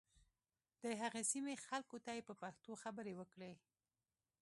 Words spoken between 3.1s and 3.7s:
وکړې.